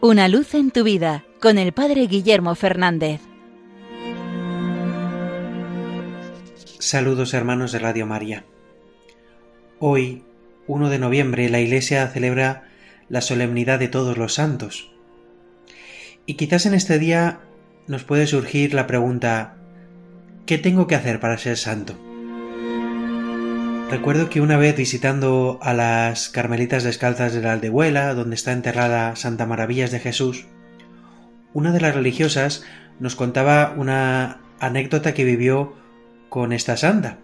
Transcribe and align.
Una 0.00 0.28
luz 0.28 0.54
en 0.54 0.70
tu 0.70 0.84
vida 0.84 1.24
con 1.40 1.58
el 1.58 1.72
Padre 1.72 2.06
Guillermo 2.06 2.54
Fernández. 2.54 3.20
Saludos 6.78 7.34
hermanos 7.34 7.72
de 7.72 7.80
Radio 7.80 8.06
María. 8.06 8.44
Hoy, 9.80 10.22
1 10.68 10.88
de 10.88 11.00
noviembre, 11.00 11.48
la 11.48 11.58
Iglesia 11.58 12.06
celebra 12.06 12.68
la 13.08 13.20
solemnidad 13.20 13.80
de 13.80 13.88
todos 13.88 14.16
los 14.16 14.34
santos. 14.34 14.92
Y 16.26 16.34
quizás 16.34 16.66
en 16.66 16.74
este 16.74 17.00
día 17.00 17.40
nos 17.88 18.04
puede 18.04 18.28
surgir 18.28 18.74
la 18.74 18.86
pregunta, 18.86 19.56
¿qué 20.46 20.58
tengo 20.58 20.86
que 20.86 20.94
hacer 20.94 21.18
para 21.18 21.38
ser 21.38 21.56
santo? 21.56 22.07
Recuerdo 23.90 24.28
que 24.28 24.42
una 24.42 24.58
vez 24.58 24.76
visitando 24.76 25.58
a 25.62 25.72
las 25.72 26.28
Carmelitas 26.28 26.84
Descalzas 26.84 27.32
de 27.32 27.40
la 27.40 27.54
Aldehuela, 27.54 28.12
donde 28.12 28.36
está 28.36 28.52
enterrada 28.52 29.16
Santa 29.16 29.46
Maravillas 29.46 29.90
de 29.90 29.98
Jesús, 29.98 30.46
una 31.54 31.72
de 31.72 31.80
las 31.80 31.94
religiosas 31.94 32.64
nos 33.00 33.16
contaba 33.16 33.74
una 33.78 34.40
anécdota 34.60 35.14
que 35.14 35.24
vivió 35.24 35.74
con 36.28 36.52
esta 36.52 36.76
santa. 36.76 37.18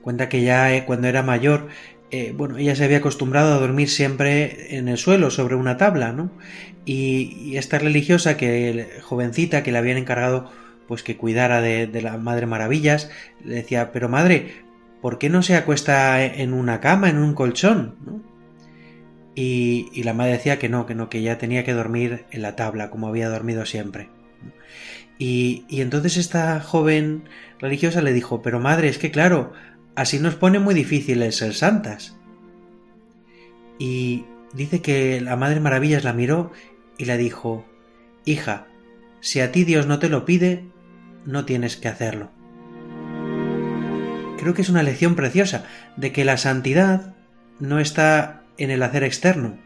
Cuenta 0.00 0.30
que 0.30 0.42
ya 0.42 0.74
eh, 0.74 0.86
cuando 0.86 1.08
era 1.08 1.22
mayor, 1.22 1.68
eh, 2.10 2.32
bueno, 2.34 2.56
ella 2.56 2.74
se 2.74 2.84
había 2.84 2.98
acostumbrado 2.98 3.52
a 3.52 3.60
dormir 3.60 3.90
siempre 3.90 4.78
en 4.78 4.88
el 4.88 4.96
suelo, 4.96 5.30
sobre 5.30 5.56
una 5.56 5.76
tabla, 5.76 6.12
¿no? 6.12 6.30
Y, 6.86 7.56
esta 7.58 7.78
religiosa, 7.78 8.38
que 8.38 8.88
jovencita, 9.02 9.62
que 9.62 9.72
le 9.72 9.78
habían 9.78 9.98
encargado 9.98 10.50
pues 10.88 11.02
que 11.02 11.16
cuidara 11.16 11.60
de, 11.60 11.86
de 11.86 12.02
la 12.02 12.16
Madre 12.18 12.46
Maravillas, 12.46 13.10
le 13.42 13.56
decía, 13.56 13.90
pero 13.92 14.08
madre, 14.08 14.63
¿por 15.04 15.18
qué 15.18 15.28
no 15.28 15.42
se 15.42 15.54
acuesta 15.54 16.24
en 16.24 16.54
una 16.54 16.80
cama, 16.80 17.10
en 17.10 17.18
un 17.18 17.34
colchón? 17.34 18.22
Y, 19.34 20.02
la 20.02 20.14
madre 20.14 20.32
decía 20.32 20.58
que 20.58 20.70
no, 20.70 20.86
que 20.86 20.94
no, 20.94 21.10
que 21.10 21.20
ya 21.20 21.36
tenía 21.36 21.62
que 21.62 21.74
dormir 21.74 22.24
en 22.30 22.40
la 22.40 22.56
tabla, 22.56 22.88
como 22.88 23.08
había 23.08 23.28
dormido 23.28 23.66
siempre. 23.66 24.08
Y, 25.18 25.66
y 25.68 25.82
entonces 25.82 26.16
esta 26.16 26.58
joven 26.58 27.24
religiosa 27.60 28.00
le 28.00 28.14
dijo, 28.14 28.40
pero 28.40 28.60
madre, 28.60 28.88
es 28.88 28.96
que 28.96 29.10
claro, 29.10 29.52
así 29.94 30.18
nos 30.20 30.36
pone 30.36 30.58
muy 30.58 30.74
difícil 30.74 31.20
el 31.20 31.34
ser 31.34 31.52
santas. 31.52 32.16
Y 33.78 34.24
dice 34.54 34.80
que 34.80 35.20
la 35.20 35.36
Madre 35.36 35.60
Maravillas 35.60 36.04
la 36.04 36.14
miró 36.14 36.50
y 36.96 37.04
le 37.04 37.18
dijo, 37.18 37.66
Hija, 38.24 38.68
si 39.20 39.40
a 39.40 39.52
ti 39.52 39.64
Dios 39.64 39.86
no 39.86 39.98
te 39.98 40.08
lo 40.08 40.24
pide, 40.24 40.64
no 41.26 41.44
tienes 41.44 41.76
que 41.76 41.88
hacerlo 41.88 42.30
creo 44.44 44.54
que 44.54 44.60
es 44.60 44.68
una 44.68 44.82
lección 44.82 45.16
preciosa 45.16 45.64
de 45.96 46.12
que 46.12 46.26
la 46.26 46.36
santidad 46.36 47.14
no 47.60 47.80
está 47.80 48.42
en 48.58 48.70
el 48.70 48.82
hacer 48.82 49.02
externo, 49.02 49.56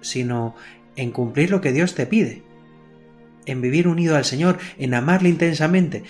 sino 0.00 0.56
en 0.96 1.12
cumplir 1.12 1.52
lo 1.52 1.60
que 1.60 1.72
Dios 1.72 1.94
te 1.94 2.06
pide, 2.06 2.42
en 3.46 3.62
vivir 3.62 3.86
unido 3.86 4.16
al 4.16 4.24
Señor, 4.24 4.58
en 4.76 4.94
amarle 4.94 5.28
intensamente, 5.28 6.02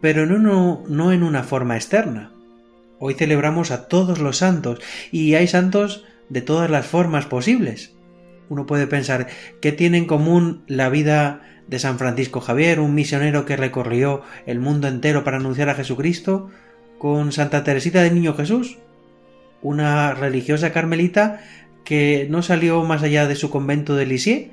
pero 0.00 0.26
no, 0.26 1.12
en 1.12 1.22
una 1.22 1.44
forma 1.44 1.76
externa. 1.76 2.32
Hoy 2.98 3.14
celebramos 3.14 3.70
a 3.70 3.86
todos 3.86 4.18
los 4.18 4.38
santos 4.38 4.80
y 5.12 5.34
hay 5.34 5.46
santos 5.46 6.04
de 6.28 6.42
todas 6.42 6.68
las 6.68 6.86
formas 6.86 7.26
posibles. 7.26 7.94
Uno 8.48 8.66
puede 8.66 8.88
pensar, 8.88 9.28
¿qué 9.62 9.70
tiene 9.70 9.98
en 9.98 10.06
común 10.06 10.64
la 10.66 10.88
vida 10.88 11.42
de 11.68 11.78
San 11.78 11.98
Francisco 11.98 12.40
Javier, 12.40 12.80
un 12.80 12.96
misionero 12.96 13.44
que 13.44 13.56
recorrió 13.56 14.22
el 14.44 14.58
mundo 14.58 14.88
entero 14.88 15.22
para 15.22 15.36
anunciar 15.36 15.68
a 15.68 15.76
Jesucristo, 15.76 16.50
con 16.98 17.32
Santa 17.32 17.64
Teresita 17.64 18.02
del 18.02 18.14
Niño 18.14 18.34
Jesús, 18.34 18.78
una 19.62 20.14
religiosa 20.14 20.72
carmelita 20.72 21.40
que 21.84 22.26
no 22.28 22.42
salió 22.42 22.82
más 22.84 23.02
allá 23.02 23.26
de 23.26 23.36
su 23.36 23.50
convento 23.50 23.96
de 23.96 24.06
Lisieux, 24.06 24.50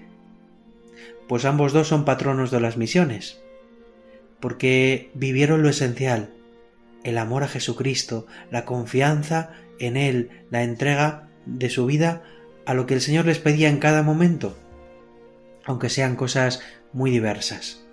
pues 1.28 1.46
ambos 1.46 1.74
dos 1.74 1.88
son 1.88 2.06
patronos 2.06 2.52
de 2.52 2.62
las 2.62 2.78
misiones, 2.78 3.42
porque 4.40 5.10
vivieron 5.14 5.64
lo 5.64 5.70
esencial, 5.70 6.30
el 7.04 7.18
amor 7.18 7.44
a 7.44 7.48
Jesucristo, 7.48 8.26
la 8.52 8.66
confianza 8.66 9.52
en 9.80 9.98
Él, 9.98 10.30
la 10.50 10.64
entrega 10.64 11.28
de 11.46 11.70
su 11.70 11.86
vida 11.86 12.24
a 12.66 12.74
lo 12.74 12.86
que 12.86 12.94
el 12.96 13.02
Señor 13.02 13.26
les 13.26 13.40
pedía 13.40 13.70
en 13.70 13.78
cada 13.78 14.04
momento, 14.04 14.58
aunque 15.66 15.90
sean 15.90 16.16
cosas 16.16 16.62
muy 16.94 17.12
diversas. 17.12 17.86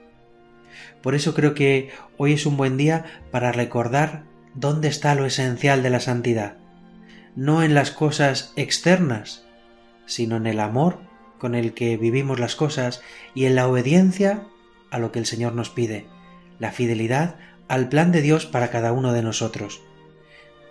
Por 1.02 1.14
eso 1.14 1.34
creo 1.34 1.54
que 1.54 1.90
hoy 2.16 2.34
es 2.34 2.46
un 2.46 2.56
buen 2.56 2.76
día 2.76 3.04
para 3.30 3.52
recordar 3.52 4.24
¿Dónde 4.54 4.88
está 4.88 5.14
lo 5.14 5.24
esencial 5.24 5.82
de 5.82 5.88
la 5.90 6.00
santidad? 6.00 6.56
No 7.34 7.62
en 7.62 7.74
las 7.74 7.90
cosas 7.90 8.52
externas, 8.56 9.46
sino 10.04 10.36
en 10.36 10.46
el 10.46 10.60
amor 10.60 11.00
con 11.38 11.54
el 11.54 11.72
que 11.72 11.96
vivimos 11.96 12.38
las 12.38 12.54
cosas 12.54 13.00
y 13.34 13.46
en 13.46 13.54
la 13.54 13.66
obediencia 13.66 14.46
a 14.90 14.98
lo 14.98 15.10
que 15.10 15.18
el 15.18 15.26
Señor 15.26 15.54
nos 15.54 15.70
pide, 15.70 16.06
la 16.58 16.70
fidelidad 16.70 17.36
al 17.66 17.88
plan 17.88 18.12
de 18.12 18.20
Dios 18.20 18.44
para 18.44 18.70
cada 18.70 18.92
uno 18.92 19.14
de 19.14 19.22
nosotros. 19.22 19.80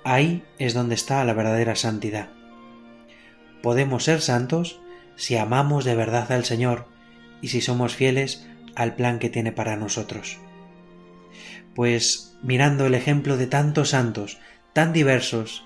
Ahí 0.03 0.43
es 0.59 0.75
donde 0.75 0.93
está 0.93 1.23
la 1.25 1.33
verdadera 1.33 1.75
santidad. 1.75 2.29
Podemos 3.63 4.03
ser 4.03 4.21
santos 4.21 4.79
si 5.15 5.37
amamos 5.37 5.85
de 5.85 5.95
verdad 5.95 6.31
al 6.31 6.45
Señor 6.45 6.85
y 7.41 7.47
si 7.47 7.61
somos 7.61 7.95
fieles 7.95 8.47
al 8.75 8.95
plan 8.95 9.17
que 9.17 9.29
tiene 9.29 9.51
para 9.51 9.75
nosotros. 9.75 10.39
Pues 11.75 12.37
mirando 12.41 12.85
el 12.85 12.95
ejemplo 12.95 13.37
de 13.37 13.47
tantos 13.47 13.89
santos, 13.89 14.39
tan 14.73 14.93
diversos, 14.93 15.65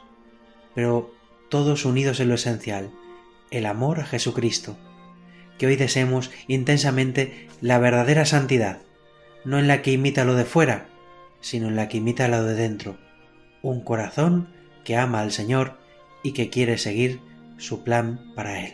pero 0.74 1.14
todos 1.50 1.86
unidos 1.86 2.20
en 2.20 2.30
lo 2.30 2.36
esencial, 2.36 2.92
el 3.52 3.66
amor 3.66 4.00
a 4.00 4.06
Jesucristo. 4.06 4.78
Que 5.58 5.68
hoy 5.68 5.76
deseemos 5.76 6.32
intensamente 6.48 7.48
la 7.62 7.80
verdadera 7.80 8.26
santidad, 8.26 8.82
no 9.46 9.60
en 9.60 9.68
la 9.68 9.82
que 9.82 9.92
imita 9.92 10.26
lo 10.26 10.36
de 10.36 10.46
fuera, 10.46 10.88
sino 11.40 11.68
en 11.68 11.76
la 11.76 11.88
que 11.88 11.98
imita 11.98 12.28
lo 12.28 12.44
de 12.44 12.56
dentro, 12.56 12.98
un 13.62 13.82
corazón 13.82 14.50
que 14.84 14.98
ama 14.98 15.22
al 15.22 15.32
Señor 15.32 15.78
y 16.24 16.34
que 16.34 16.50
quiere 16.50 16.78
seguir 16.78 17.22
su 17.58 17.84
plan 17.84 18.34
para 18.36 18.60
Él. 18.66 18.74